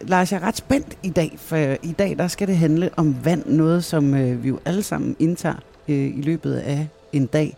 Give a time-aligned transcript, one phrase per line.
[0.00, 3.16] Lars, jeg er ret spændt i dag, for i dag der skal det handle om
[3.24, 5.56] vand, noget som øh, vi jo alle sammen indtager
[5.88, 7.56] øh, i løbet af en dag.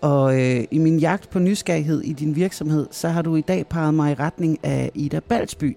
[0.00, 3.66] Og øh, i min jagt på nysgerrighed i din virksomhed, så har du i dag
[3.68, 5.76] peget mig i retning af Ida Balsby.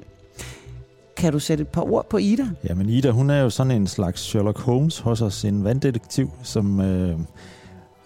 [1.18, 2.48] Kan du sætte et par ord på Ida?
[2.70, 6.82] Jamen Ida, hun er jo sådan en slags Sherlock Holmes hos os, en vanddetektiv, som
[6.82, 7.20] øh,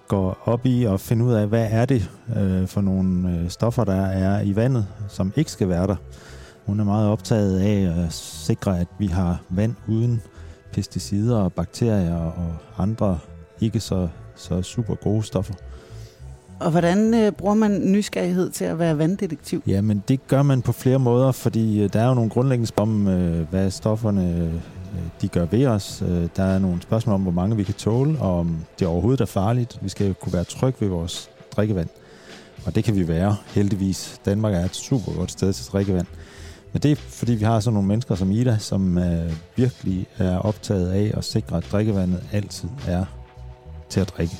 [0.07, 3.83] går op i at finde ud af, hvad er det øh, for nogle øh, stoffer,
[3.83, 5.95] der er i vandet, som ikke skal være der.
[6.65, 10.21] Hun er meget optaget af at sikre, at vi har vand uden
[10.73, 13.19] pesticider og bakterier og andre
[13.61, 15.53] ikke så, så super gode stoffer.
[16.59, 19.63] Og hvordan øh, bruger man nysgerrighed til at være vanddetektiv?
[19.67, 23.07] Jamen, det gør man på flere måder, fordi øh, der er jo nogle grundlæggende spørgsmål
[23.07, 24.53] om, øh, hvad stofferne øh,
[25.21, 26.03] de gør ved os.
[26.07, 29.21] Øh, der er nogle spørgsmål om, hvor mange vi kan tåle, og om det overhovedet
[29.21, 29.79] er farligt.
[29.81, 31.87] Vi skal jo kunne være trygge ved vores drikkevand.
[32.65, 34.21] Og det kan vi være, heldigvis.
[34.25, 36.07] Danmark er et super godt sted til drikkevand.
[36.75, 40.37] Men det er, fordi vi har sådan nogle mennesker som Ida, som øh, virkelig er
[40.37, 43.05] optaget af at sikre, at drikkevandet altid er
[43.89, 44.35] til at drikke.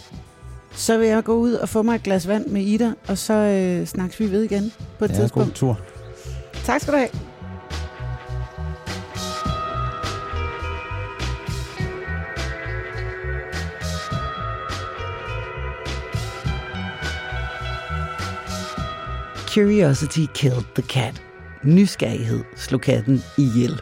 [0.73, 3.33] Så vil jeg gå ud og få mig et glas vand med Ida, og så
[3.33, 5.47] øh, snakkes vi ved igen på et ja, tidspunkt.
[5.47, 5.79] god tur.
[6.63, 7.09] Tak skal du have.
[19.53, 21.21] Curiosity killed the cat.
[21.65, 23.81] Nysgerrighed slog katten ihjel.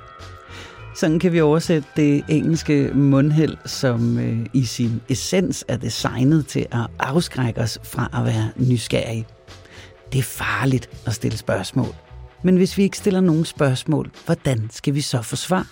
[0.95, 6.65] Sådan kan vi oversætte det engelske mundheld, som øh, i sin essens er designet til
[6.71, 9.25] at afskrække os fra at være nysgerrige.
[10.13, 11.95] Det er farligt at stille spørgsmål.
[12.43, 15.67] Men hvis vi ikke stiller nogen spørgsmål, hvordan skal vi så få svar?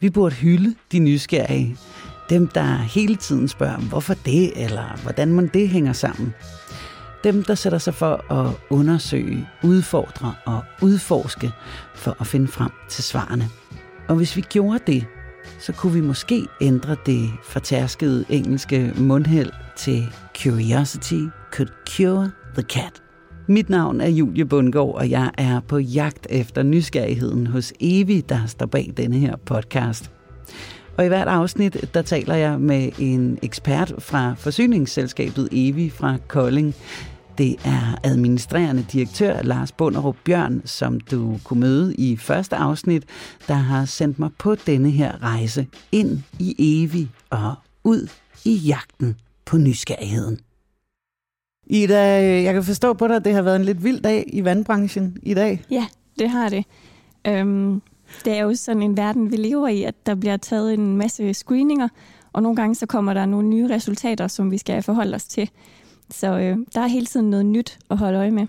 [0.00, 1.76] Vi burde hylde de nysgerrige.
[2.30, 6.34] Dem, der hele tiden spørger, hvorfor det, eller hvordan man det hænger sammen.
[7.24, 11.52] Dem, der sætter sig for at undersøge, udfordre og udforske
[11.94, 13.48] for at finde frem til svarene.
[14.08, 15.04] Og hvis vi gjorde det,
[15.58, 20.06] så kunne vi måske ændre det fortærskede engelske mundheld til
[20.42, 21.20] Curiosity
[21.52, 23.02] could cure the cat.
[23.48, 28.46] Mit navn er Julie Bundgaard, og jeg er på jagt efter nysgerrigheden hos Evi, der
[28.46, 30.10] står bag denne her podcast.
[30.96, 36.74] Og i hvert afsnit, der taler jeg med en ekspert fra forsyningsselskabet Evi fra Kolding.
[37.38, 43.04] Det er administrerende direktør Lars Bunderup Bjørn, som du kunne møde i første afsnit,
[43.48, 48.08] der har sendt mig på denne her rejse ind i evig og ud
[48.44, 50.38] i jagten på nysgerrigheden.
[51.66, 52.00] Ida,
[52.42, 55.16] jeg kan forstå på dig, at det har været en lidt vild dag i vandbranchen
[55.22, 55.64] i dag.
[55.70, 55.86] Ja,
[56.18, 56.64] det har det.
[57.26, 57.82] Øhm,
[58.24, 61.34] det er jo sådan en verden, vi lever i, at der bliver taget en masse
[61.34, 61.88] screeninger,
[62.32, 65.50] og nogle gange så kommer der nogle nye resultater, som vi skal forholde os til.
[66.14, 68.46] Så øh, der er hele tiden noget nyt at holde øje med.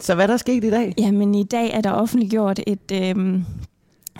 [0.00, 0.94] Så hvad der er sket i dag?
[0.98, 3.40] Jamen i dag er der offentliggjort et, øh,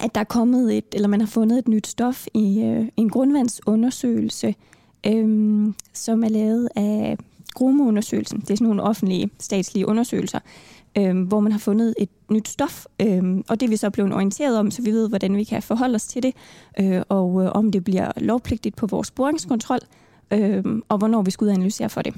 [0.00, 3.08] at der er kommet et, eller man har fundet et nyt stof i øh, en
[3.08, 4.54] grundvandsundersøgelse,
[5.06, 7.16] øh, som er lavet af
[7.54, 8.40] Grumo-undersøgelsen.
[8.40, 10.38] Det er sådan nogle offentlige statslige undersøgelser,
[10.98, 14.14] øh, hvor man har fundet et nyt stof, øh, og det er vi så blevet
[14.14, 16.34] orienteret om, så vi ved, hvordan vi kan forholde os til det,
[16.80, 19.80] øh, og øh, om det bliver lovpligtigt på vores boringskontrol,
[20.30, 22.14] øh, og hvornår vi skal ud og analysere for det.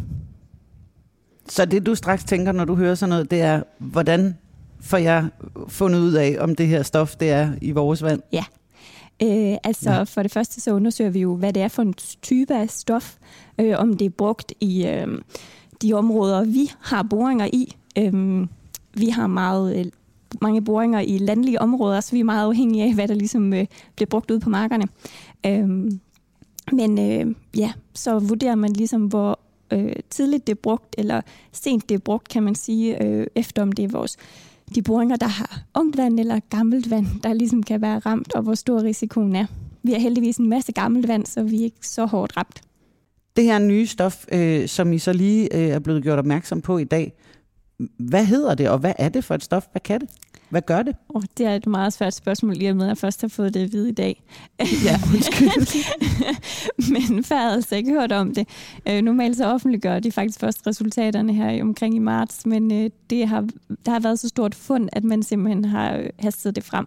[1.48, 4.36] Så det du straks tænker, når du hører sådan noget, det er, hvordan
[4.80, 5.28] får jeg
[5.68, 8.22] fundet ud af, om det her stof det er i vores vand?
[8.32, 8.44] Ja.
[9.22, 10.02] Øh, altså ja.
[10.02, 13.16] for det første så undersøger vi jo, hvad det er for en type af stof,
[13.60, 15.18] øh, om det er brugt i øh,
[15.82, 17.76] de områder, vi har boringer i.
[17.98, 18.46] Øh,
[18.94, 19.84] vi har meget, øh,
[20.42, 23.66] mange boringer i landlige områder, så vi er meget afhængige af, hvad der ligesom øh,
[23.96, 24.84] bliver brugt ud på markerne.
[25.46, 25.90] Øh,
[26.72, 29.40] men øh, ja, så vurderer man ligesom, hvor
[29.72, 31.20] øh, tidligt det er brugt, eller
[31.52, 34.16] sent det er brugt, kan man sige, øh, efter om det er vores
[34.74, 38.42] de boringer, der har ungt vand eller gammelt vand, der ligesom kan være ramt, og
[38.42, 39.46] hvor stor risikoen er.
[39.82, 42.60] Vi har heldigvis en masse gammelt vand, så vi er ikke så hårdt ramt.
[43.36, 46.78] Det her nye stof, øh, som I så lige øh, er blevet gjort opmærksom på
[46.78, 47.12] i dag,
[47.98, 49.66] hvad hedder det, og hvad er det for et stof?
[49.72, 50.08] Hvad kan det?
[50.48, 50.96] Hvad gør det?
[51.08, 53.60] Oh, det er et meget svært spørgsmål, lige med at jeg først har fået det
[53.60, 54.22] at vide i dag.
[54.58, 55.76] Ja, undskyld.
[56.92, 58.48] Men før havde jeg ikke hørt om det.
[58.88, 63.28] Øh, normalt så offentliggør de faktisk først resultaterne her omkring i marts, men øh, det
[63.28, 63.48] har,
[63.86, 66.86] der har været så stort fund, at man simpelthen har øh, hastet det frem.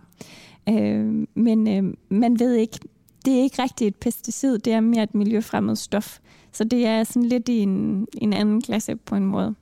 [0.70, 2.80] Øh, men øh, man ved ikke,
[3.26, 6.20] det er ikke rigtigt et pesticid, det er mere et miljøfremmed stof.
[6.52, 9.56] Så det er sådan lidt i en, en anden klasse på en måde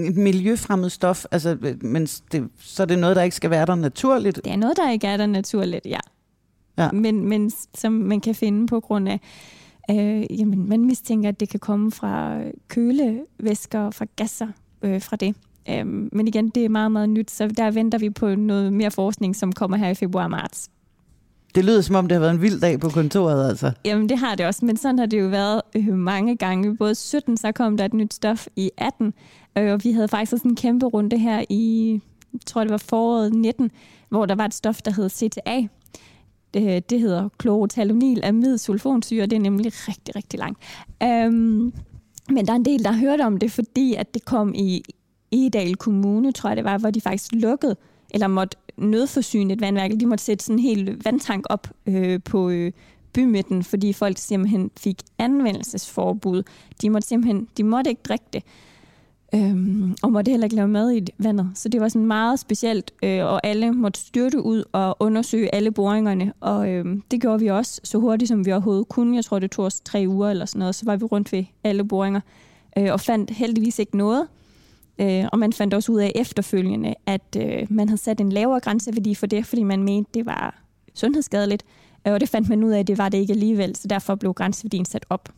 [0.00, 4.40] miljøfremmed stof, altså, men det, så er det noget, der ikke skal være der naturligt?
[4.44, 5.98] Det er noget, der ikke er der naturligt, ja.
[6.78, 6.90] ja.
[6.92, 9.20] Men, men som man kan finde på grund af,
[9.90, 14.48] øh, jamen, man mistænker, at det kan komme fra kølevæsker, fra gasser
[14.82, 15.34] øh, fra det.
[15.68, 18.90] Øhm, men igen, det er meget, meget nyt, så der venter vi på noget mere
[18.90, 20.68] forskning, som kommer her i februar-marts.
[21.54, 23.72] Det lyder som om, det har været en vild dag på kontoret, altså.
[23.84, 26.76] Jamen, det har det også, men sådan har det jo været øh, mange gange.
[26.76, 29.14] Både 17, så kom der et nyt stof i 18,
[29.58, 31.92] øh, og vi havde faktisk sådan en kæmpe runde her i,
[32.32, 33.70] jeg tror det var foråret 19,
[34.08, 35.66] hvor der var et stof, der hed CTA.
[36.54, 40.58] Det, øh, det hedder klorotalonil amid sulfonsyre, det er nemlig rigtig, rigtig langt.
[41.02, 41.72] Øhm,
[42.30, 44.82] men der er en del, der har hørt om det, fordi at det kom i
[45.32, 47.76] Edal Kommune, tror jeg det var, hvor de faktisk lukkede,
[48.14, 49.90] eller måtte nødforsyne et vandværk.
[50.00, 52.72] De måtte sætte sådan en hel vandtank op øh, på øh,
[53.12, 56.42] bymidten, fordi folk simpelthen fik anvendelsesforbud.
[56.82, 58.42] De måtte simpelthen de måtte ikke drikke det.
[59.34, 61.50] Øhm, og måtte heller ikke lave mad i vandet.
[61.54, 65.70] Så det var sådan meget specielt, øh, og alle måtte styrte ud og undersøge alle
[65.70, 66.32] boringerne.
[66.40, 69.16] Og øh, det gjorde vi også så hurtigt, som vi overhovedet kunne.
[69.16, 70.74] Jeg tror, det tog os tre uger eller sådan noget.
[70.74, 72.20] Så var vi rundt ved alle boringer
[72.78, 74.26] øh, og fandt heldigvis ikke noget.
[75.00, 78.60] Øh, og man fandt også ud af efterfølgende, at øh, man havde sat en lavere
[78.60, 80.62] grænseværdi for det, fordi man mente, det var
[80.94, 81.64] sundhedsskadeligt.
[82.06, 84.14] Øh, og det fandt man ud af, at det var det ikke alligevel, så derfor
[84.14, 85.28] blev grænseværdien sat op.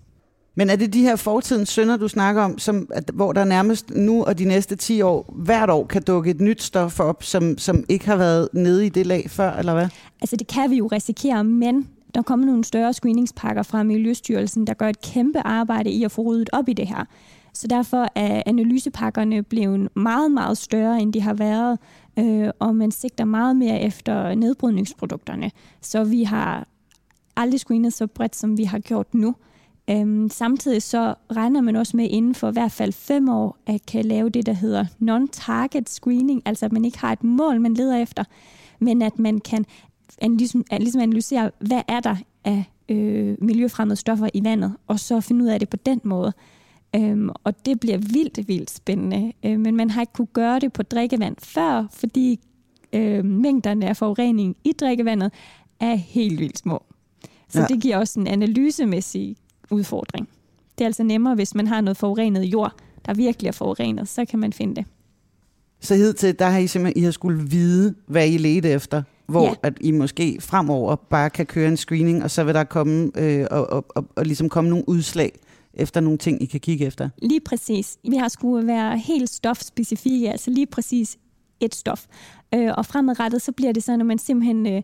[0.55, 3.91] Men er det de her fortidens synder, du snakker om, som, at, hvor der nærmest
[3.91, 7.59] nu og de næste 10 år, hvert år kan dukke et nyt stof op, som,
[7.59, 9.89] som ikke har været nede i det lag før, eller hvad?
[10.21, 14.75] Altså det kan vi jo risikere, men der kommer nogle større screeningspakker fra Miljøstyrelsen, der
[14.75, 17.05] gør et kæmpe arbejde i at få ryddet op i det her.
[17.53, 21.79] Så derfor er analysepakkerne blevet meget, meget større, end de har været,
[22.19, 25.51] øh, og man sigter meget mere efter nedbrydningsprodukterne.
[25.81, 26.67] Så vi har
[27.37, 29.35] aldrig screenet så bredt, som vi har gjort nu.
[29.91, 33.87] Øhm, samtidig så regner man også med inden for i hvert fald fem år at
[33.87, 37.75] kan lave det, der hedder non-target screening, altså at man ikke har et mål, man
[37.75, 38.25] leder efter,
[38.79, 39.65] men at man kan
[40.23, 45.45] ligesom, ligesom analysere, hvad er der af øh, miljøfremmede stoffer i vandet, og så finde
[45.45, 46.33] ud af det på den måde.
[46.97, 49.33] Øhm, og det bliver vildt, vildt spændende.
[49.45, 52.41] Øh, men man har ikke kunne gøre det på drikkevand før, fordi
[52.93, 55.33] øh, mængderne af forurening i drikkevandet
[55.81, 56.83] er helt vildt små.
[57.49, 57.67] Så ja.
[57.67, 59.37] det giver også en analysemæssig
[59.71, 60.29] udfordring.
[60.79, 62.73] Det er altså nemmere, hvis man har noget forurenet jord,
[63.07, 64.85] der virkelig er forurenet, så kan man finde det.
[65.81, 69.45] Så hidtil, der har I simpelthen I har skulle vide, hvad I ledte efter, hvor
[69.45, 69.55] ja.
[69.63, 73.47] at I måske fremover bare kan køre en screening, og så vil der komme øh,
[73.51, 75.33] og, og, og, og ligesom komme nogle udslag
[75.75, 77.09] efter nogle ting, I kan kigge efter?
[77.23, 77.99] Lige præcis.
[78.09, 81.19] Vi har skulle være helt stofspecifikke, altså lige præcis
[81.61, 82.07] et stof.
[82.55, 84.83] Øh, og fremadrettet, så bliver det sådan, når man simpelthen øh,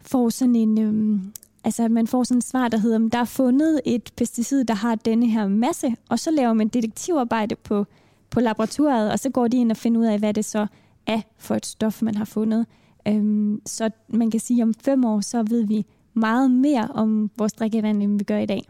[0.00, 0.78] får sådan en...
[0.78, 1.20] Øh,
[1.64, 4.74] altså at man får sådan et svar, der hedder, der er fundet et pesticid, der
[4.74, 7.86] har denne her masse, og så laver man detektivarbejde på,
[8.30, 10.66] på laboratoriet, og så går de ind og finder ud af, hvad det så
[11.06, 12.66] er for et stof, man har fundet.
[13.08, 17.30] Øhm, så man kan sige, at om fem år, så ved vi meget mere om
[17.38, 18.62] vores drikkevand, end vi gør i dag.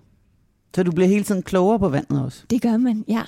[0.74, 2.42] Så du bliver hele tiden klogere på vandet også?
[2.50, 3.22] Det gør man, ja.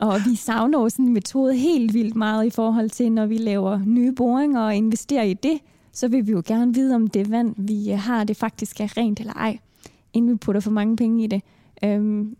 [0.00, 3.80] Og vi savner også en metode helt vildt meget i forhold til, når vi laver
[3.86, 5.58] nye boringer og investerer i det,
[5.92, 9.20] så vil vi jo gerne vide, om det vand, vi har, det faktisk er rent
[9.20, 9.58] eller ej,
[10.12, 11.42] inden vi putter for mange penge i det.
[11.84, 12.36] Øhm,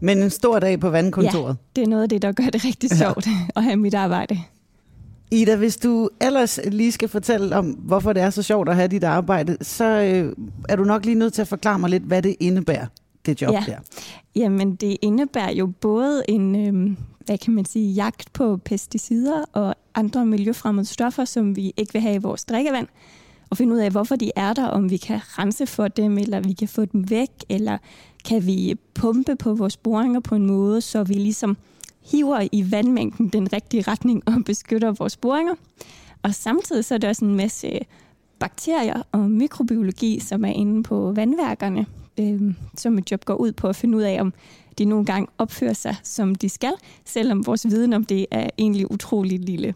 [0.00, 1.48] Men en stor dag på vandkontoret.
[1.48, 3.32] Ja, det er noget af det, der gør det rigtig sjovt ja.
[3.56, 4.38] at have mit arbejde.
[5.30, 8.88] Ida, hvis du ellers lige skal fortælle om, hvorfor det er så sjovt at have
[8.88, 10.32] dit arbejde, så øh,
[10.68, 12.86] er du nok lige nødt til at forklare mig lidt, hvad det indebærer,
[13.26, 13.64] det job ja.
[13.66, 13.78] der.
[14.36, 19.74] Jamen, det indebærer jo både en, øh, hvad kan man sige, jagt på pesticider og
[19.94, 22.86] andre miljøfremmede stoffer, som vi ikke vil have i vores drikkevand,
[23.50, 26.40] og finde ud af, hvorfor de er der, om vi kan rense for dem, eller
[26.40, 27.78] vi kan få dem væk, eller
[28.24, 31.56] kan vi pumpe på vores boringer på en måde, så vi ligesom
[32.10, 35.54] hiver i vandmængden den rigtige retning og beskytter vores boringer.
[36.22, 37.80] Og samtidig så er der også en masse
[38.38, 41.86] bakterier og mikrobiologi, som er inde på vandværkerne,
[42.20, 44.32] øh, som et job går ud på at finde ud af, om
[44.78, 46.72] de nogle gange opfører sig, som de skal,
[47.04, 49.74] selvom vores viden om det er egentlig utrolig lille.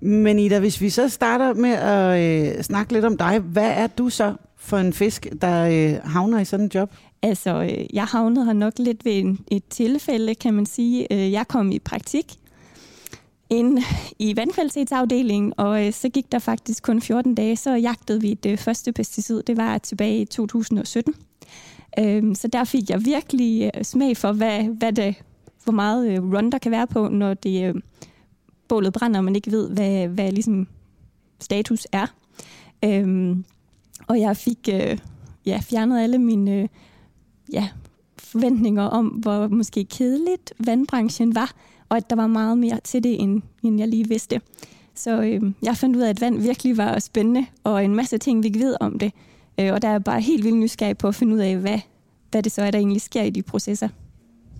[0.00, 3.86] Men Ida, hvis vi så starter med at øh, snakke lidt om dig, hvad er
[3.86, 6.92] du så for en fisk, der øh, havner i sådan en job?
[7.22, 11.12] Altså, øh, jeg havnede her nok lidt ved en, et tilfælde, kan man sige.
[11.12, 12.38] Øh, jeg kom i praktik
[13.50, 13.78] ind
[14.18, 18.50] i vandkvalitetsafdelingen, og øh, så gik der faktisk kun 14 dage, så jagtede vi det
[18.50, 19.42] øh, første pesticid.
[19.42, 21.14] Det var tilbage i 2017.
[21.98, 25.14] Øh, så der fik jeg virkelig øh, smag for, hvad, hvad det,
[25.64, 27.74] hvor meget øh, run der kan være på, når det øh,
[28.68, 30.66] bålet brænder, og man ikke ved, hvad, hvad ligesom
[31.40, 32.06] status er.
[32.84, 33.36] Øh,
[34.06, 34.98] og jeg fik øh,
[35.46, 36.68] ja, fjernet alle mine øh,
[37.52, 37.68] ja,
[38.18, 41.52] forventninger om, hvor måske kedeligt vandbranchen var,
[41.88, 44.40] og at der var meget mere til det, end, end jeg lige vidste.
[44.94, 48.42] Så øh, jeg fandt ud af, at vand virkelig var spændende, og en masse ting,
[48.42, 49.12] vi ikke ved om det.
[49.60, 51.78] Øh, og der er bare helt vildt nysgerrig på at finde ud af, hvad,
[52.30, 53.88] hvad det så er, der egentlig sker i de processer.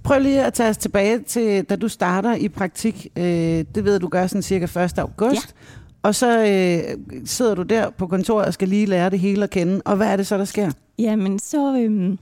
[0.02, 3.06] Prøv lige at tage os tilbage til, da du starter i praktik.
[3.16, 3.24] Øh,
[3.74, 4.98] det ved du gør sådan cirka 1.
[4.98, 5.34] august.
[5.34, 5.78] Ja.
[6.02, 9.50] Og så øh, sidder du der på kontoret og skal lige lære det hele at
[9.50, 9.82] kende.
[9.84, 10.70] Og hvad er det så, der sker?
[10.98, 12.18] Jamen, så, øhm,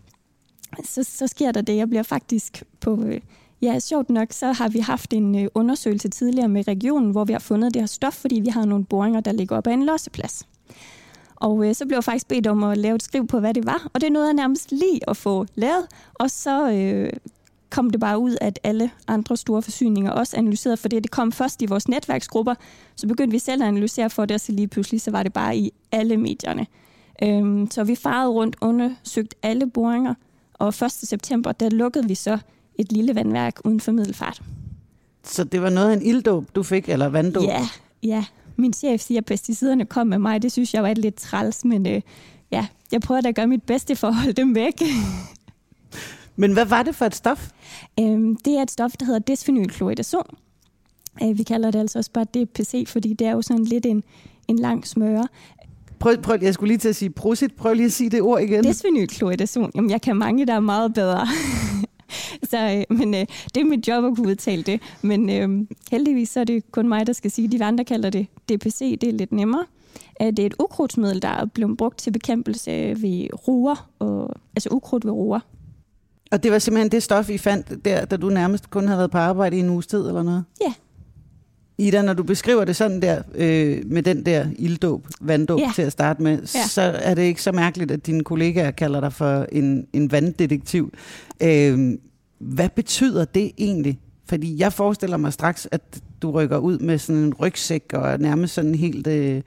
[0.85, 1.77] så, så sker der det.
[1.77, 3.03] Jeg bliver faktisk på...
[3.03, 3.21] Øh,
[3.67, 7.33] ja, sjovt nok, så har vi haft en øh, undersøgelse tidligere med regionen, hvor vi
[7.33, 9.85] har fundet det her stof, fordi vi har nogle boringer, der ligger op ad en
[9.85, 10.49] losseplads.
[11.37, 13.67] Og øh, så blev jeg faktisk bedt om at lave et skriv på, hvad det
[13.67, 15.87] var, og det er noget, jeg nærmest lige at få lavet.
[16.15, 17.13] Og så øh,
[17.71, 21.33] kom det bare ud, at alle andre store forsyninger også analyserede, for det, det kom
[21.33, 22.55] først i vores netværksgrupper,
[22.97, 25.33] så begyndte vi selv at analysere for det, og så lige pludselig så var det
[25.33, 26.67] bare i alle medierne.
[27.23, 30.15] Øhm, så vi farede rundt, undersøgt alle boringer,
[30.55, 30.93] og 1.
[30.93, 32.39] september, der lukkede vi så
[32.79, 34.43] et lille vandværk uden for middelfart.
[35.25, 37.45] Så det var noget af en ilddåb, du fik, eller vanddåb?
[37.45, 37.69] Ja,
[38.03, 38.25] ja.
[38.57, 40.43] Min chef siger, at pesticiderne kom med mig.
[40.43, 42.01] Det synes jeg var et lidt træls, men øh,
[42.51, 44.83] ja, jeg prøver at gøre mit bedste for at holde dem væk.
[46.37, 47.51] Men hvad var det for et stof?
[48.01, 50.37] Øhm, det er et stof, der hedder desfenylchloridazon.
[51.23, 54.03] Øh, vi kalder det altså også bare DPC, fordi det er jo sådan lidt en,
[54.49, 55.29] en lang smøre.
[55.99, 57.55] Prøv, prøv, jeg skulle lige til at sige prosit.
[57.55, 58.65] Prøv lige at sige det ord igen.
[58.65, 59.71] Desfenylchloridazon.
[59.75, 61.27] Jamen, jeg kan mange, der er meget bedre.
[62.51, 64.81] så, øh, men øh, det er mit job at kunne udtale det.
[65.03, 68.27] Men øh, heldigvis så er det kun mig, der skal sige, de andre kalder det
[68.49, 68.99] DPC.
[69.01, 69.65] Det er lidt nemmere.
[70.23, 72.71] Øh, det er et ukrudtsmiddel, der er blevet brugt til bekæmpelse
[73.03, 75.41] ved roer, og, altså ukrudt ved roer.
[76.33, 79.11] Og det var simpelthen det stof, I fandt der, da du nærmest kun havde været
[79.11, 80.45] på arbejde i en uges tid, eller noget?
[80.61, 80.73] Ja.
[81.79, 85.73] Ida, når du beskriver det sådan der, øh, med den der ilddåb, vanddåb ja.
[85.75, 86.67] til at starte med, ja.
[86.69, 90.93] så er det ikke så mærkeligt, at dine kollegaer kalder dig for en, en vanddetektiv.
[91.43, 91.99] Øh,
[92.39, 93.99] hvad betyder det egentlig?
[94.29, 95.83] Fordi jeg forestiller mig straks, at
[96.23, 99.07] du rykker ud med sådan en rygsæk og nærmest sådan helt...
[99.07, 99.43] Øh,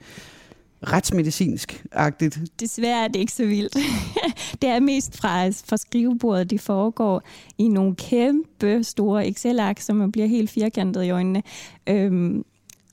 [0.86, 2.40] retsmedicinsk-agtigt.
[2.60, 3.76] Desværre er det ikke så vildt.
[4.62, 7.22] det er mest fra, fra skrivebordet, de foregår
[7.58, 11.42] i nogle kæmpe store Excel-ark, som man bliver helt firkantet i øjnene.
[11.86, 12.44] Øhm,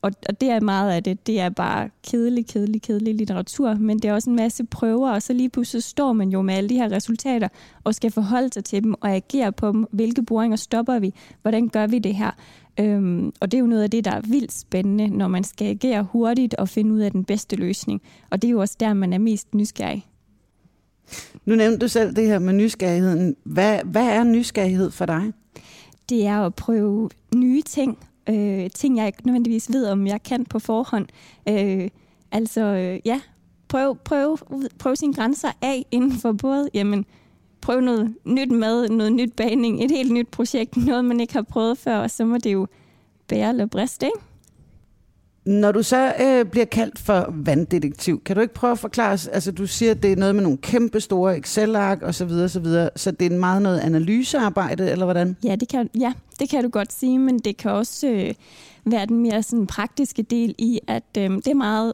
[0.02, 1.28] og, og det er meget af det.
[1.28, 5.22] Det er bare kedelig, kedelig, kedelig litteratur, men det er også en masse prøver, og
[5.22, 7.48] så lige pludselig står man jo med alle de her resultater,
[7.84, 9.88] og skal forholde sig til dem og agere på dem.
[9.92, 11.14] Hvilke boringer stopper vi?
[11.42, 12.32] Hvordan gør vi det her?
[12.80, 15.68] Øhm, og det er jo noget af det, der er vildt spændende, når man skal
[15.68, 18.02] agere hurtigt og finde ud af den bedste løsning.
[18.30, 20.06] Og det er jo også der, man er mest nysgerrig.
[21.46, 23.36] Nu nævnte du selv det her med nysgerrigheden.
[23.44, 25.34] Hvad, hvad er nysgerrighed for dig?
[26.10, 27.98] Det er at prøve nye ting.
[28.30, 31.08] Øh, ting, jeg ikke nødvendigvis ved, om jeg kan på forhånd.
[31.50, 31.90] Øh,
[32.32, 33.22] altså, øh, ja,
[33.68, 34.38] prøv, prøv,
[34.80, 37.06] prøv sine grænser af inden for både, jamen,
[37.62, 41.42] prøv noget nyt mad, noget nyt baning, et helt nyt projekt, noget man ikke har
[41.42, 42.68] prøvet før, og så må det jo
[43.28, 44.20] bære eller briste, ikke?
[45.48, 49.28] Når du så øh, bliver kaldt for vanddetektiv, kan du ikke prøve at forklare os,
[49.28, 52.50] altså du siger, at det er noget med nogle kæmpe store Excel-ark og så videre,
[52.50, 55.38] så videre, så det er meget noget analysearbejde, eller hvordan?
[55.44, 58.34] Ja, det kan, ja, det kan du godt sige, men det kan også øh,
[58.86, 61.94] være den mere sådan, praktiske del i, at øh, det er meget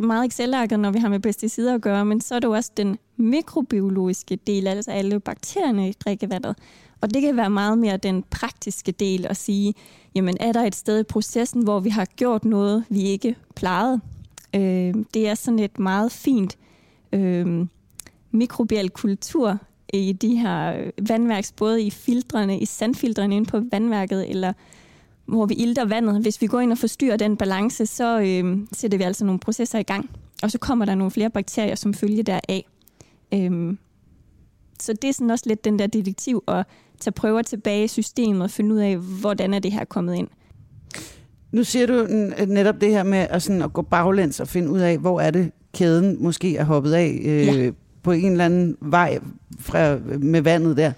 [0.00, 2.70] meget excel når vi har med pesticider at gøre, men så er det jo også
[2.76, 6.56] den mikrobiologiske del, altså alle bakterierne i drikkevandet.
[7.00, 9.74] Og det kan være meget mere den praktiske del at sige,
[10.14, 14.00] jamen er der et sted i processen, hvor vi har gjort noget, vi ikke plejede?
[14.54, 16.58] Øh, det er sådan et meget fint
[17.12, 17.66] øh,
[18.30, 19.58] mikrobiel kultur
[19.92, 24.52] i de her vandværks, både i filtrene, i sandfiltrene inde på vandværket, eller
[25.30, 26.22] hvor vi ilter vandet.
[26.22, 29.78] Hvis vi går ind og forstyrrer den balance, så øh, sætter vi altså nogle processer
[29.78, 30.10] i gang.
[30.42, 32.66] Og så kommer der nogle flere bakterier, som følger deraf.
[33.34, 33.76] Øh,
[34.80, 36.66] så det er sådan også lidt den der detektiv at
[37.00, 40.28] tage prøver tilbage i systemet og finde ud af, hvordan er det her kommet ind.
[41.52, 42.06] Nu siger du
[42.46, 45.30] netop det her med at, sådan at gå baglæns og finde ud af, hvor er
[45.30, 47.70] det kæden måske er hoppet af øh, ja.
[48.02, 49.18] på en eller anden vej
[49.58, 50.92] fra, med vandet der.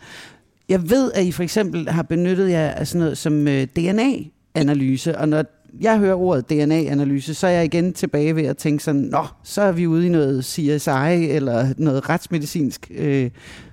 [0.72, 5.18] Jeg ved, at I for eksempel har benyttet jer af sådan noget som øh, DNA-analyse,
[5.18, 5.44] og når
[5.80, 9.62] jeg hører ordet DNA-analyse, så er jeg igen tilbage ved at tænke sådan, nå, så
[9.62, 12.90] er vi ude i noget CSI eller noget retsmedicinsk.
[12.94, 13.30] Øh,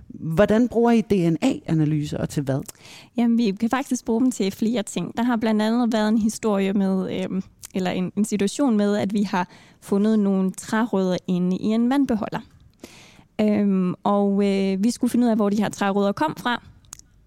[0.07, 2.59] hvordan bruger I DNA-analyser og til hvad?
[3.17, 5.17] Jamen, vi kan faktisk bruge dem til flere ting.
[5.17, 7.41] Der har blandt andet været en historie med, øh,
[7.75, 9.47] eller en, en situation med, at vi har
[9.81, 12.39] fundet nogle trærødder inde i en vandbeholder.
[13.41, 16.61] Øhm, og øh, vi skulle finde ud af, hvor de her trærødder kom fra.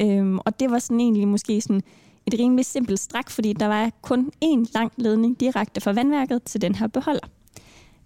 [0.02, 1.82] Øhm, og det var sådan egentlig måske sådan
[2.26, 6.60] et rimelig simpelt stræk, fordi der var kun én lang ledning direkte fra vandværket til
[6.60, 7.28] den her beholder.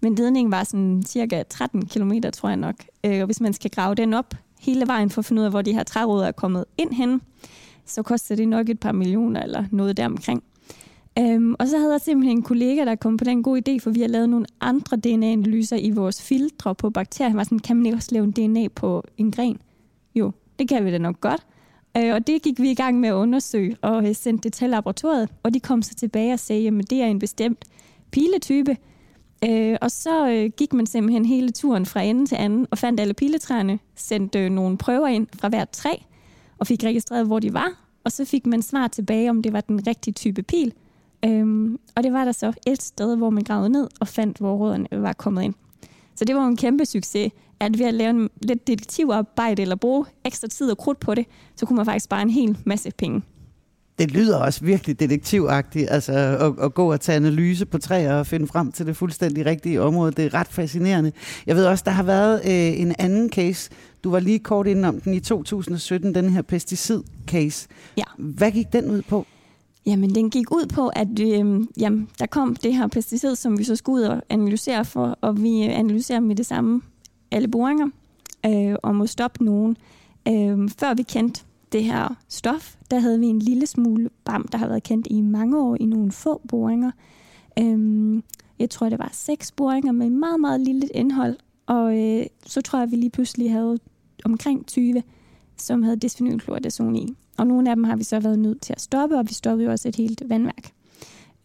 [0.00, 2.74] Men ledningen var sådan cirka 13 km, tror jeg nok.
[3.04, 5.52] Øh, og hvis man skal grave den op hele vejen for at finde ud af,
[5.52, 7.20] hvor de her træråder er kommet ind hen,
[7.84, 10.42] så koster det nok et par millioner eller noget deromkring.
[11.18, 13.90] Øhm, og så havde jeg simpelthen en kollega, der kom på den gode idé, for
[13.90, 17.28] vi har lavet nogle andre DNA-analyser i vores filtre på bakterier.
[17.28, 19.58] Han var sådan, kan man ikke også lave en DNA på en gren?
[20.14, 21.46] Jo, det kan vi da nok godt.
[21.96, 24.70] Øh, og det gik vi i gang med at undersøge og øh, sendte det til
[24.70, 27.64] laboratoriet, og de kom så tilbage og sagde, at det er en bestemt
[28.10, 28.76] piletype.
[29.44, 33.00] Øh, og så øh, gik man simpelthen hele turen fra ende til anden og fandt
[33.00, 35.94] alle piletræerne, sendte nogle prøver ind fra hvert træ
[36.58, 37.82] og fik registreret, hvor de var.
[38.04, 40.72] Og så fik man svar tilbage, om det var den rigtige type pil.
[41.24, 44.56] Øhm, og det var der så et sted, hvor man gravede ned og fandt, hvor
[44.56, 45.54] rødderne var kommet ind.
[46.16, 50.04] Så det var en kæmpe succes, at ved at lave en lidt detektivarbejde eller bruge
[50.24, 53.22] ekstra tid og krudt på det, så kunne man faktisk spare en hel masse penge.
[53.98, 58.26] Det lyder også virkelig detektivagtigt, altså at, at gå og tage analyse på træer og
[58.26, 60.12] finde frem til det fuldstændig rigtige område.
[60.12, 61.12] Det er ret fascinerende.
[61.46, 63.70] Jeg ved også, der har været øh, en anden case.
[64.04, 67.66] Du var lige kort inde om den i 2017, den her pesticid-case.
[67.96, 68.04] Ja.
[68.18, 69.26] Hvad gik den ud på?
[69.86, 73.64] Jamen, den gik ud på, at øh, jamen, der kom det her pesticid, som vi
[73.64, 76.82] så skulle ud og analysere for, og vi øh, analyserer med det samme
[77.30, 77.88] alle boringer,
[78.46, 79.76] øh, og må stoppe nogen.
[80.28, 84.58] Øh, før vi kendte det her stof, der havde vi en lille smule bam, der
[84.58, 86.90] har været kendt i mange år i nogle få boringer.
[87.58, 88.22] Øh,
[88.58, 92.78] jeg tror, det var seks boringer med meget, meget lille indhold, og øh, så tror
[92.78, 93.78] jeg, at vi lige pludselig havde
[94.24, 95.02] omkring 20,
[95.56, 97.16] som havde desphenylchloridazon i.
[97.38, 99.64] Og nogle af dem har vi så været nødt til at stoppe, og vi stoppede
[99.66, 100.72] jo også et helt vandværk,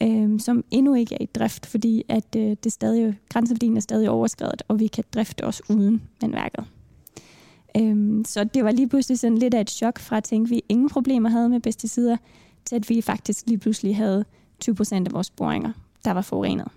[0.03, 4.09] øh, som endnu ikke er i drift, fordi at øh, det stadig, grænseværdien er stadig
[4.09, 6.65] overskrevet, og vi kan drifte os uden vandværket.
[7.77, 10.51] Øh, så det var lige pludselig sådan lidt af et chok fra at tænke, at
[10.51, 12.17] vi ingen problemer havde med pesticider,
[12.65, 14.25] til at vi faktisk lige pludselig havde
[14.59, 15.71] 20 procent af vores boringer,
[16.05, 16.67] der var forurenet.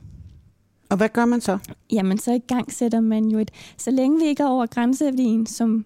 [0.90, 1.58] Og hvad gør man så?
[1.92, 3.50] Jamen, så i gang sætter man jo et...
[3.78, 5.84] Så længe vi ikke er over grænseværdien, som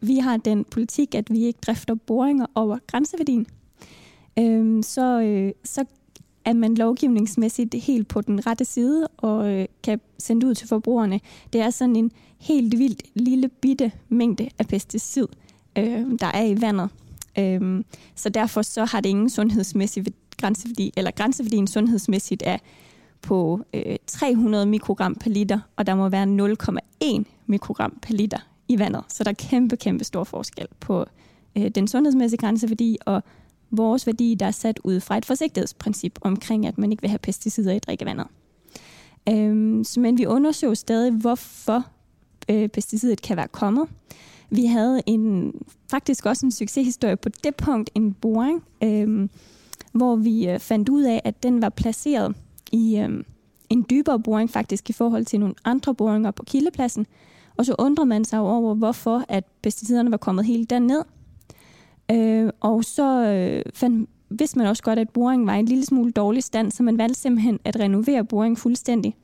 [0.00, 3.46] vi har den politik, at vi ikke drifter boringer over grænseværdien,
[4.38, 5.84] øh, så, øh, så
[6.44, 11.20] er man lovgivningsmæssigt helt på den rette side og øh, kan sende ud til forbrugerne.
[11.52, 15.26] Det er sådan en helt vildt lille bitte mængde af pesticid,
[15.78, 16.88] øh, der er i vandet.
[17.38, 20.04] Øh, så derfor så har det ingen sundhedsmæssig
[20.40, 22.58] grænseværdi, eller grænseværdien sundhedsmæssigt er
[23.22, 26.56] på øh, 300 mikrogram per liter, og der må være
[27.02, 29.04] 0,1 mikrogram per liter i vandet.
[29.08, 31.04] Så der er kæmpe, kæmpe stor forskel på
[31.56, 33.22] øh, den sundhedsmæssige grænseværdi og
[33.70, 37.18] vores værdi, der er sat ud fra et forsigtighedsprincip omkring, at man ikke vil have
[37.18, 38.26] pesticider i drikkevandet.
[39.28, 41.86] Øhm, men vi undersøger stadig, hvorfor
[42.50, 43.88] øh, pesticidet kan være kommet.
[44.50, 45.52] Vi havde en,
[45.90, 49.28] faktisk også en succeshistorie på det punkt, en boring, øh,
[49.92, 52.36] hvor vi øh, fandt ud af, at den var placeret
[52.72, 53.24] i øh,
[53.70, 57.06] en dybere boring faktisk i forhold til nogle andre boringer på kildepladsen,
[57.58, 61.02] og så undrer man sig over, hvorfor at pesticiderne var kommet helt derned.
[62.10, 66.12] Øh, og så øh, fandt, vidste man også godt, at boringen var en lille smule
[66.12, 69.16] dårlig stand, så man valgte simpelthen at renovere boringen fuldstændig.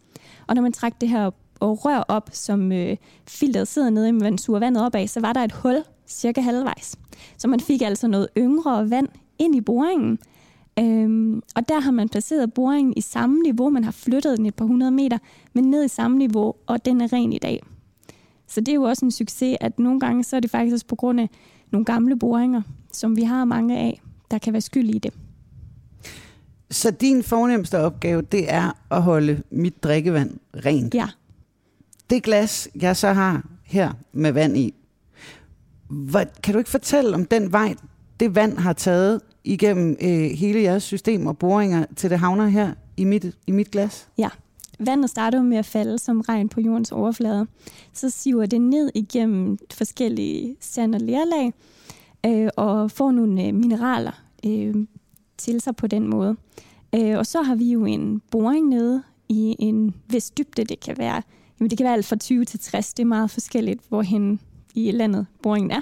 [0.47, 2.97] Og når man trak det her og rør op, som øh,
[3.29, 6.41] filteret sidder nede, men man suger vandet op af, så var der et hul cirka
[6.41, 6.97] halvvejs.
[7.37, 10.19] Så man fik altså noget yngre vand ind i boringen.
[10.79, 13.71] Øhm, og der har man placeret boringen i samme niveau.
[13.71, 15.19] Man har flyttet den et par hundrede meter,
[15.53, 17.63] men ned i samme niveau, og den er ren i dag.
[18.47, 20.87] Så det er jo også en succes, at nogle gange så er det faktisk også
[20.87, 21.31] på grund af
[21.73, 25.15] nogle gamle boringer, som vi har mange af, der kan være skyld i det.
[26.71, 30.31] Så din fornemmeste opgave, det er at holde mit drikkevand
[30.65, 30.95] rent?
[30.95, 31.09] Ja.
[32.11, 34.75] Det glas, jeg så har her med vand i,
[35.89, 37.75] hvad, kan du ikke fortælle om den vej,
[38.21, 42.75] det vand har taget igennem øh, hele jeres system og boringer, til det havner her
[42.97, 44.09] i mit, i mit glas?
[44.19, 44.29] Ja.
[44.79, 47.47] Vandet starter med at falde som regn på jordens overflade.
[47.93, 51.53] Så siver det ned igennem forskellige sand- og lerlag
[52.27, 54.75] øh, og får nogle øh, mineraler øh,
[55.39, 56.37] til sig på den måde.
[56.95, 60.65] Øh, og så har vi jo en boring nede i en vis dybde.
[60.65, 61.23] Det kan være,
[61.61, 62.95] jamen det kan være alt fra 20 til 60.
[62.95, 64.41] Det er meget forskelligt, hvorhen
[64.75, 65.81] i landet boringen er.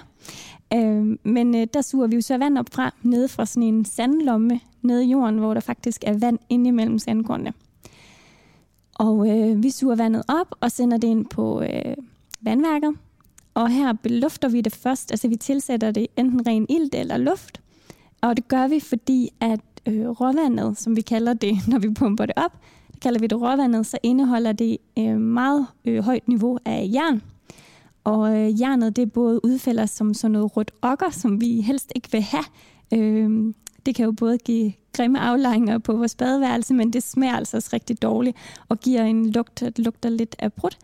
[0.74, 3.84] Øh, men øh, der suger vi jo så vand op fra, nede fra sådan en
[3.84, 7.52] sandlomme nede i jorden, hvor der faktisk er vand inde imellem sandkornene.
[9.02, 11.96] Og øh, vi suger vandet op og sender det ind på øh,
[12.40, 12.94] vandværket.
[13.54, 17.60] Og her belufter vi det først, altså vi tilsætter det enten ren ilt eller luft.
[18.20, 22.26] Og det gør vi, fordi at øh, råvandet, som vi kalder det, når vi pumper
[22.26, 22.52] det op,
[22.92, 27.22] det kalder vi det råvandet, så indeholder det øh, meget øh, højt niveau af jern.
[28.04, 32.12] Og øh, jernet det både udfælder som sådan noget rødt okker, som vi helst ikke
[32.12, 32.44] vil have.
[32.94, 33.54] Øh,
[33.86, 37.70] det kan jo både give grimme aflejringer på vores badeværelse, men det smager altså også
[37.72, 38.36] rigtig dårligt
[38.68, 40.78] og giver en lugt, der lugter lidt af brudt.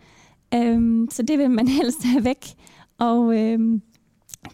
[0.54, 2.46] Øhm, så det vil man helst have væk.
[2.98, 3.82] Og øhm,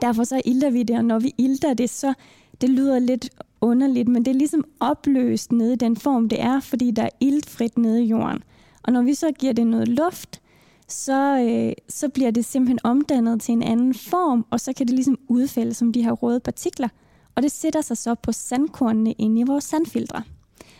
[0.00, 2.14] derfor så ilter vi det, og når vi ilter det, så
[2.60, 6.60] det lyder lidt underligt, men det er ligesom opløst nede i den form, det er,
[6.60, 8.42] fordi der er iltfrit nede i jorden.
[8.82, 10.40] Og når vi så giver det noget luft,
[10.88, 14.94] så, øh, så bliver det simpelthen omdannet til en anden form, og så kan det
[14.94, 16.88] ligesom udfælde som de her røde partikler,
[17.34, 20.22] og det sætter sig så på sandkornene inde i vores sandfiltre.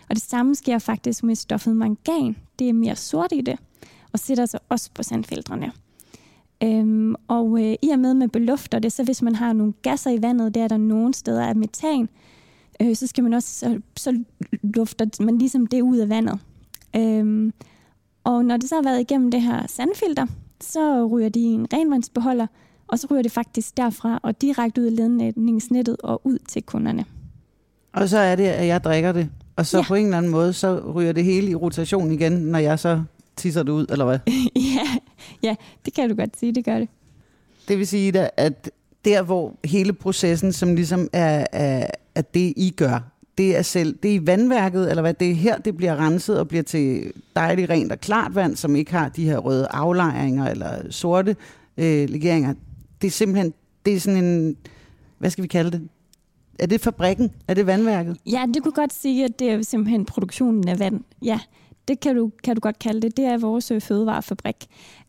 [0.09, 2.37] Og det samme sker faktisk med stoffet mangan.
[2.59, 3.59] Det er mere sort i det,
[4.13, 5.73] og sætter sig også på sandfiltrene.
[6.63, 10.11] Øhm, og øh, i og med, med belufter det, så hvis man har nogle gasser
[10.11, 12.09] i vandet, der er der nogle steder af metan,
[12.83, 14.23] øh, så skal man også, så, så
[14.63, 16.39] lufter man ligesom det ud af vandet.
[16.97, 17.53] Øhm,
[18.25, 20.27] og når det så har været igennem det her sandfilter,
[20.61, 22.47] så ryger de i en renvandsbeholder,
[22.95, 27.05] og så ryger det faktisk derfra og direkte ud i ledningsnettet og ud til kunderne.
[27.93, 29.83] Og så er det, at jeg drikker det, og så Ja.
[29.83, 33.03] på en eller anden måde, så ryger det hele i rotation igen, når jeg så
[33.37, 34.19] tisser det ud, eller hvad?
[34.77, 34.89] ja,
[35.43, 35.55] ja,
[35.85, 36.89] det kan du godt sige, det gør det.
[37.69, 38.71] Det vil sige, at
[39.05, 43.99] der, hvor hele processen, som ligesom er, er, er det, I gør, det er selv,
[44.03, 47.13] det er i vandværket, eller hvad, det er her, det bliver renset og bliver til
[47.37, 51.37] dejligt rent og klart vand, som ikke har de her røde aflejringer eller sorte
[51.79, 52.55] øh, legeringer.
[53.05, 53.55] Det er simpelthen,
[53.87, 54.57] det er sådan en,
[55.19, 55.89] hvad skal vi kalde det?
[56.59, 57.31] Er det fabrikken?
[57.49, 58.17] Er det vandværket?
[58.27, 61.01] Ja, det kunne godt sige, at det er simpelthen produktionen af vand.
[61.23, 61.41] Ja,
[61.89, 63.17] det kan du, kan du godt kalde det.
[63.17, 64.57] Det er vores øh, fødevarefabrik.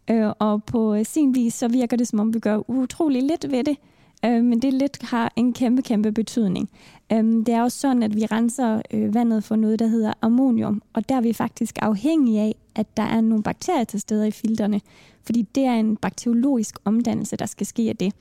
[0.10, 3.52] Øh, og på øh, sin vis, så virker det, som om vi gør utrolig lidt
[3.52, 3.78] ved det.
[4.26, 6.70] Øh, men det lidt har en kæmpe, kæmpe betydning.
[7.12, 10.82] Øhm, det er også sådan, at vi renser øh, vandet for noget, der hedder ammonium.
[10.94, 14.32] Og der er vi faktisk afhængige af, at der er nogle bakterier til stede i
[14.32, 14.82] filterne.
[15.24, 18.14] Fordi det er en bakteriologisk omdannelse, der skal ske af det.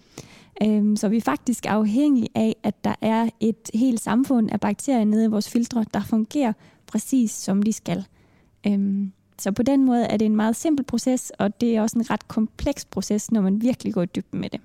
[0.63, 5.05] Øhm, Så vi er faktisk afhængige af, at der er et helt samfund af bakterier
[5.05, 6.53] nede i vores filtre, der fungerer
[6.87, 8.05] præcis som de skal.
[8.67, 11.99] Øhm, Så på den måde er det en meget simpel proces, og det er også
[11.99, 14.61] en ret kompleks proces, når man virkelig går i dybden med det.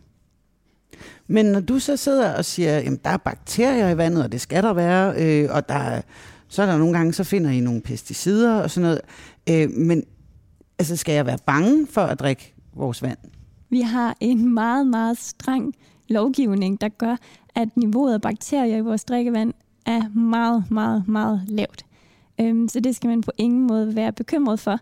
[1.27, 4.41] Men når du så sidder og siger, at der er bakterier i vandet, og det
[4.41, 6.01] skal der være, øh, og der er,
[6.47, 9.01] så er der nogle gange, så finder I nogle pesticider og sådan noget.
[9.49, 10.03] Øh, men
[10.79, 13.17] altså, skal jeg være bange for at drikke vores vand?
[13.69, 15.73] Vi har en meget, meget streng
[16.07, 17.15] lovgivning, der gør,
[17.55, 19.53] at niveauet af bakterier i vores drikkevand
[19.85, 21.85] er meget, meget, meget lavt.
[22.41, 24.79] Øhm, så det skal man på ingen måde være bekymret for.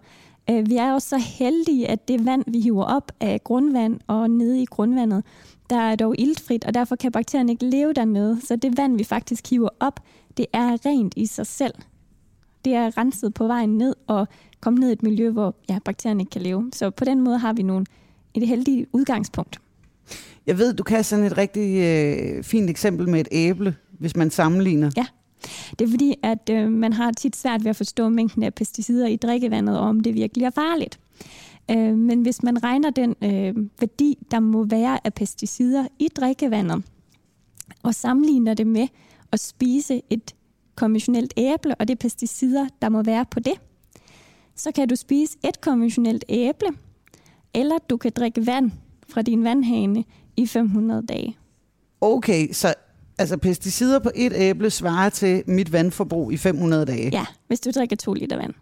[0.50, 4.30] Øh, vi er også så heldige, at det vand, vi hiver op af grundvand og
[4.30, 5.24] nede i grundvandet,
[5.70, 8.42] der er dog iltfrit, og derfor kan bakterierne ikke leve dernede.
[8.46, 10.00] Så det vand, vi faktisk hiver op,
[10.38, 11.74] det er rent i sig selv.
[12.66, 14.28] Det er renset på vejen ned og
[14.60, 16.72] kommet ned i et miljø, hvor ja, bakterierne ikke kan leve.
[16.74, 17.86] Så på den måde har vi nogle,
[18.34, 19.60] et heldigt udgangspunkt.
[20.48, 24.32] Jeg ved, du kan sådan et rigtig øh, fint eksempel med et æble, hvis man
[24.32, 24.92] sammenligner.
[24.98, 25.06] Ja.
[25.80, 29.08] Det er fordi, at øh, man har tit svært ved at forstå mængden af pesticider
[29.08, 31.00] i drikkevandet, og om det virkelig er farligt.
[31.72, 36.84] Øh, men hvis man regner den øh, værdi, der må være af pesticider i drikkevandet,
[37.84, 38.88] og sammenligner det med
[39.32, 40.36] at spise et
[40.76, 43.54] konventionelt æble, og det pesticider, der må være på det,
[44.56, 46.70] så kan du spise et konventionelt æble,
[47.54, 48.72] eller du kan drikke vand
[49.10, 50.04] fra din vandhane
[50.38, 51.38] i 500 dage.
[52.02, 52.74] Okay, så
[53.18, 57.10] altså pesticider på et æble svarer til mit vandforbrug i 500 dage.
[57.10, 58.54] Ja, hvis du drikker 2 liter vand.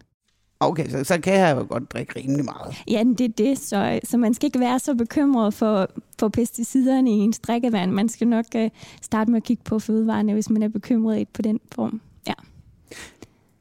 [0.60, 2.74] Okay, så, så kan jeg jo godt drikke rimelig meget.
[2.90, 5.88] Ja, det er det, så, så man skal ikke være så bekymret for,
[6.18, 7.90] for pesticiderne i ens drikkevand.
[7.90, 8.66] Man skal nok uh,
[9.02, 12.00] starte med at kigge på fødevarene, hvis man er bekymret på den form.
[12.28, 12.32] Ja.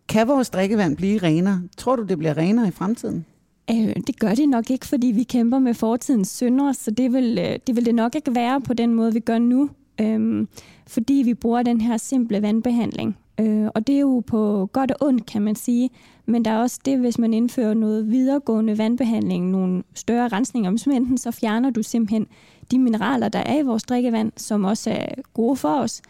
[0.08, 1.62] Kan vores drikkevand blive renere?
[1.77, 3.25] Tror du, det bliver renere i fremtiden?
[3.71, 7.38] Øh, det gør det nok ikke, fordi vi kæmper med fortidens synder, så det vil,
[7.39, 9.69] øh, det vil det nok ikke være på den måde, vi gør nu,
[10.01, 10.47] øhm,
[10.88, 13.17] fordi vi bruger den her simple vandbehandling.
[13.39, 15.89] Øh, og det er jo på godt og ondt, kan man sige.
[16.26, 20.91] Men der er også det, hvis man indfører noget videregående vandbehandling, nogle større rensninger, om
[20.91, 22.28] enten så fjerner du simpelthen
[22.71, 26.02] de mineraler, der er i vores drikkevand, som også er gode for os.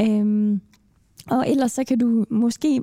[0.00, 0.60] Øhm,
[1.30, 2.82] og ellers så kan du måske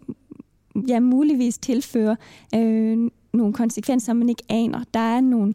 [0.87, 2.17] ja, muligvis tilføre
[2.55, 4.83] øh, nogle konsekvenser, man ikke aner.
[4.93, 5.53] Der er nogle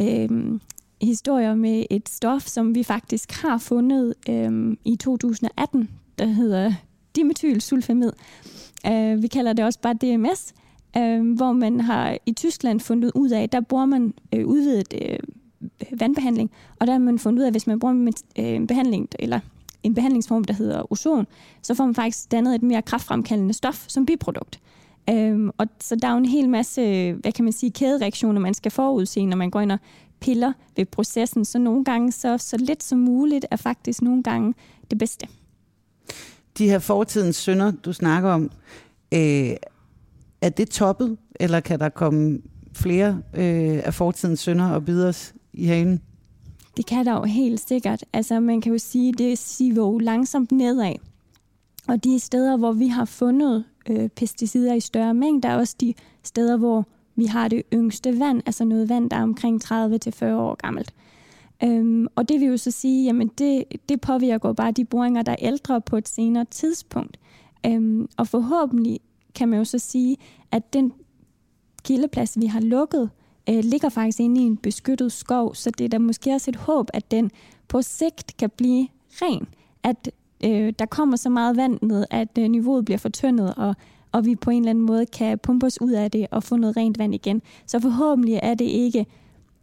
[0.00, 0.58] øh,
[1.02, 6.72] historier med et stof, som vi faktisk har fundet øh, i 2018, der hedder
[7.20, 8.12] dimethylsulfamid.
[8.86, 10.54] Øh, vi kalder det også bare DMS,
[10.96, 15.18] øh, hvor man har i Tyskland fundet ud af, der bruger man øh, udvidet øh,
[16.00, 18.66] vandbehandling, og der har man fundet ud af, at hvis man bruger med, øh, en
[18.66, 19.40] behandling, eller
[19.82, 21.26] en behandlingsform, der hedder ozon,
[21.62, 24.60] så får man faktisk dannet et mere kraftfremkaldende stof som biprodukt.
[25.10, 28.54] Øhm, og så der er jo en hel masse, hvad kan man sige, kædereaktioner, man
[28.54, 29.78] skal forudse, når man går ind og
[30.20, 31.44] piller ved processen.
[31.44, 34.54] Så nogle gange, så, så lidt som muligt, er faktisk nogle gange
[34.90, 35.26] det bedste.
[36.60, 38.50] De her fortidens synder, du snakker om,
[39.14, 39.56] øh,
[40.40, 42.40] er det toppet, eller kan der komme
[42.72, 46.02] flere øh, af fortidens synder og bide os i hanen?
[46.76, 48.04] Det kan der jo helt sikkert.
[48.12, 50.94] Altså man kan jo sige, det siver jo langsomt nedad.
[51.88, 55.94] Og de steder, hvor vi har fundet øh, pesticider i større mængder, er også de
[56.22, 60.54] steder, hvor vi har det yngste vand, altså noget vand, der er omkring 30-40 år
[60.54, 60.94] gammelt.
[61.64, 65.32] Øhm, og det vil jo så sige, jamen det, det påvirker bare de boringer, der
[65.32, 67.16] er ældre på et senere tidspunkt.
[67.66, 69.00] Øhm, og forhåbentlig
[69.34, 70.16] kan man jo så sige,
[70.52, 70.92] at den
[71.84, 73.10] kildeplads, vi har lukket,
[73.48, 76.56] øh, ligger faktisk inde i en beskyttet skov, så det er da måske også et
[76.56, 77.30] håb, at den
[77.68, 79.48] på sigt kan blive ren.
[79.82, 80.10] At
[80.44, 83.74] øh, der kommer så meget vand ned, at øh, niveauet bliver fortyndet, og,
[84.12, 86.56] og vi på en eller anden måde kan pumpe os ud af det og få
[86.56, 87.42] noget rent vand igen.
[87.66, 89.06] Så forhåbentlig er det ikke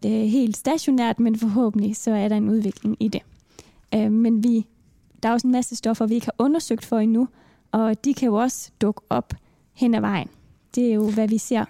[0.05, 3.21] øh, helt stationært, men forhåbentlig så er der en udvikling i det.
[3.95, 4.65] Øh, men vi,
[5.23, 7.27] der er også en masse stoffer, vi ikke har undersøgt for endnu,
[7.71, 9.33] og de kan jo også dukke op
[9.73, 10.27] hen ad vejen.
[10.75, 11.65] Det er jo, hvad vi ser.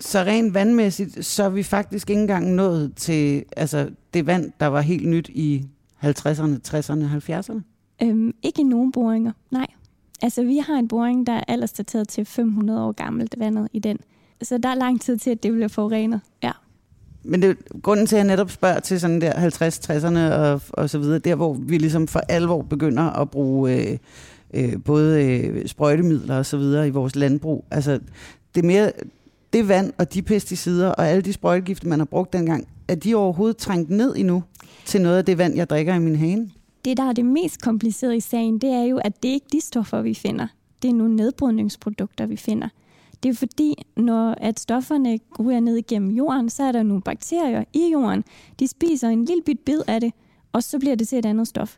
[0.00, 4.66] Så rent vandmæssigt, så er vi faktisk ikke engang nået til altså, det vand, der
[4.66, 5.64] var helt nyt i
[6.04, 7.60] 50'erne, 60'erne, 70'erne?
[8.02, 9.66] Øhm, ikke i nogen boringer, nej.
[10.22, 13.98] Altså, vi har en boring, der er aldersdateret til 500 år gammelt vandet i den.
[14.42, 16.50] Så der er lang tid til, at det bliver forurenet, ja.
[17.24, 20.98] Men det grunden til, at jeg netop spørger til sådan der 50-60'erne og, og så
[20.98, 23.98] videre, der hvor vi ligesom for alvor begynder at bruge øh,
[24.54, 27.64] øh, både øh, sprøjtemidler og så videre i vores landbrug.
[27.70, 28.00] Altså,
[28.54, 28.92] det er mere
[29.52, 33.14] det vand og de pesticider og alle de sprøjtegifte, man har brugt dengang, er de
[33.14, 34.42] overhovedet trængt ned endnu
[34.84, 36.50] til noget af det vand, jeg drikker i min hane?
[36.84, 39.56] Det, der er det mest komplicerede i sagen, det er jo, at det ikke er
[39.56, 40.46] de stoffer, vi finder.
[40.82, 42.68] Det er nogle nedbrydningsprodukter, vi finder.
[43.24, 47.64] Det er fordi, når at stofferne ryger ned igennem jorden, så er der nogle bakterier
[47.72, 48.24] i jorden.
[48.60, 50.12] De spiser en lille bit bid af det,
[50.52, 51.76] og så bliver det til et andet stof.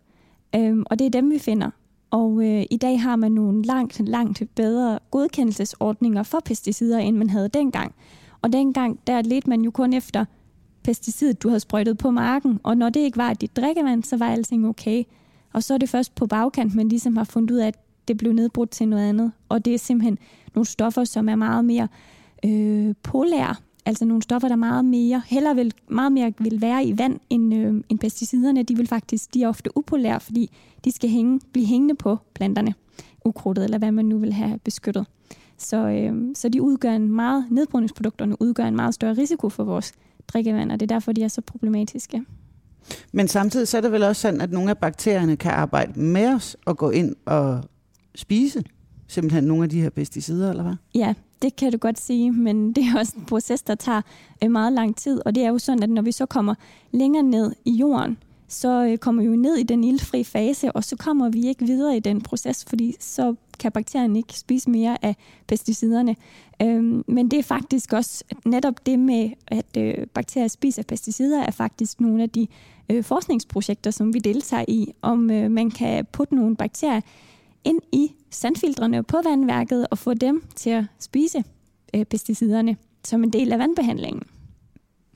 [0.54, 1.70] Øhm, og det er dem, vi finder.
[2.10, 7.30] Og øh, i dag har man nogle langt, langt bedre godkendelsesordninger for pesticider, end man
[7.30, 7.94] havde dengang.
[8.42, 10.24] Og dengang, der ledte man jo kun efter
[10.84, 12.60] pesticidet, du havde sprøjtet på marken.
[12.62, 15.04] Og når det ikke var dit drikkevand, så var alting okay.
[15.52, 18.16] Og så er det først på bagkant, man ligesom har fundet ud af, at det
[18.16, 19.32] blev nedbrudt til noget andet.
[19.48, 20.18] Og det er simpelthen
[20.54, 21.88] nogle stoffer, som er meget mere
[22.44, 23.54] øh, polære.
[23.86, 27.54] Altså nogle stoffer, der meget mere, heller vil, meget mere vil være i vand end,
[27.54, 28.62] øh, end pesticiderne.
[28.62, 30.50] De vil faktisk, de er ofte upolære, fordi
[30.84, 32.74] de skal hænge, blive hængende på planterne,
[33.24, 35.06] ukrudtet eller hvad man nu vil have beskyttet.
[35.58, 39.92] Så, øh, så de udgør en meget, nedbrydningsprodukterne udgør en meget større risiko for vores
[40.28, 42.22] drikkevand, og det er derfor, de er så problematiske.
[43.12, 46.34] Men samtidig så er det vel også sådan, at nogle af bakterierne kan arbejde med
[46.34, 47.64] os og gå ind og
[48.16, 48.64] spise
[49.08, 50.74] simpelthen nogle af de her pesticider, eller hvad?
[50.94, 54.02] Ja, det kan du godt sige, men det er også en proces, der tager
[54.44, 56.54] øh, meget lang tid, og det er jo sådan, at når vi så kommer
[56.92, 60.84] længere ned i jorden, så øh, kommer vi jo ned i den ildfri fase, og
[60.84, 65.04] så kommer vi ikke videre i den proces, fordi så kan bakterien ikke spise mere
[65.04, 66.16] af pesticiderne.
[66.62, 71.50] Øhm, men det er faktisk også netop det med, at øh, bakterier spiser pesticider, er
[71.50, 72.46] faktisk nogle af de
[72.88, 75.18] øh, forskningsprojekter, som vi deltager i, om
[75.50, 77.00] man kan putte nogle bakterier
[77.66, 81.44] ind i sandfiltrene på vandværket og få dem til at spise
[81.94, 84.22] øh, pesticiderne som en del af vandbehandlingen.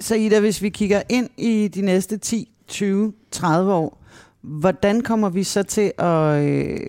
[0.01, 4.03] Så Ida, hvis vi kigger ind i de næste 10, 20, 30 år,
[4.41, 6.81] hvordan kommer vi så til at øh,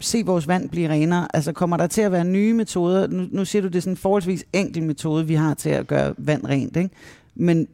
[0.00, 1.28] se vores vand blive renere?
[1.34, 3.06] Altså kommer der til at være nye metoder?
[3.06, 5.86] Nu, nu siger du, det er sådan en forholdsvis enkel metode, vi har til at
[5.86, 6.76] gøre vand rent.
[6.76, 6.90] Ikke?
[7.34, 7.68] Men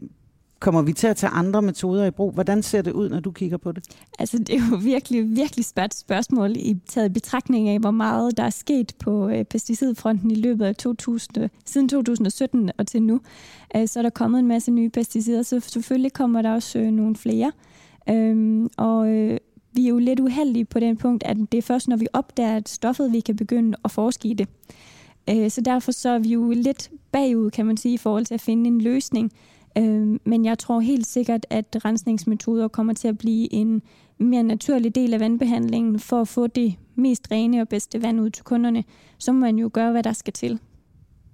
[0.61, 2.33] Kommer vi til at tage andre metoder i brug?
[2.33, 3.85] Hvordan ser det ud, når du kigger på det?
[4.19, 8.43] Altså, det er jo virkelig, virkelig spørgt spørgsmål i taget betragtning af, hvor meget der
[8.43, 13.21] er sket på øh, pesticidfronten i løbet af 2000, siden 2017 og til nu.
[13.77, 16.91] Øh, så er der kommet en masse nye pesticider, så selvfølgelig kommer der også øh,
[16.91, 17.53] nogle flere.
[18.11, 19.39] Øhm, og øh,
[19.73, 22.57] vi er jo lidt uheldige på den punkt, at det er først, når vi opdager
[22.57, 24.49] at stoffet, vi kan begynde at forske i det.
[25.31, 28.35] Øh, så derfor så er vi jo lidt bagud, kan man sige, i forhold til
[28.35, 29.33] at finde en løsning,
[29.79, 33.83] Øh, men jeg tror helt sikkert, at rensningsmetoder kommer til at blive en
[34.19, 38.31] mere naturlig del af vandbehandlingen for at få det mest rene og bedste vand ud
[38.31, 38.85] til kunderne.
[39.19, 40.59] Så må man jo gøre, hvad der skal til.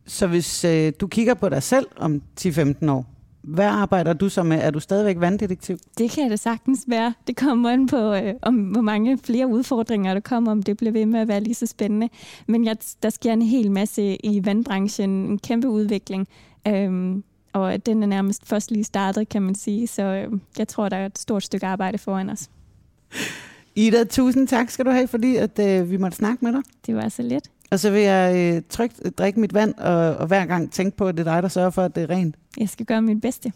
[0.07, 4.43] Så hvis øh, du kigger på dig selv om 10-15 år, hvad arbejder du så
[4.43, 4.59] med?
[4.63, 5.79] Er du stadigvæk vanddetektiv?
[5.99, 7.15] Det kan det sagtens være.
[7.27, 10.93] Det kommer an på, øh, om hvor mange flere udfordringer der kommer, om det bliver
[10.93, 12.09] ved med at være lige så spændende.
[12.47, 16.29] Men jeg, der sker en hel masse i vandbranchen, en kæmpe udvikling.
[16.69, 19.87] Øhm, og den er nærmest først lige startet, kan man sige.
[19.87, 22.51] Så øh, jeg tror, der er et stort stykke arbejde foran os.
[23.75, 26.63] Ida, tusind tak skal du have, fordi at, øh, vi måtte snakke med dig.
[26.87, 27.51] Det var så let.
[27.71, 31.09] Og så vil jeg øh, trygt drikke mit vand, og, og hver gang tænke på,
[31.09, 32.37] at det er dig, der sørger for, at det er rent.
[32.59, 33.53] Jeg skal gøre mit bedste.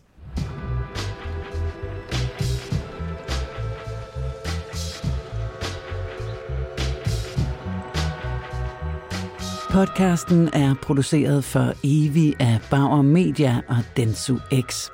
[9.79, 14.89] Podcasten er produceret for Evi af Bauer Media og Densu X.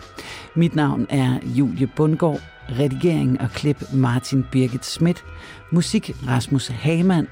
[0.56, 2.40] Mit navn er Julie Bundgaard.
[2.68, 5.24] Redigering og klip Martin Birgit Schmidt.
[5.72, 7.28] Musik Rasmus Hamann.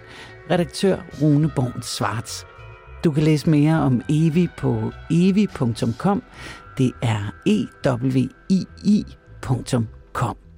[0.51, 2.47] Redaktør Rune Born Svarts.
[3.05, 6.23] Du kan læse mere om Evi på evi.com.
[6.79, 8.17] Det er e w
[8.49, 10.52] i i.com.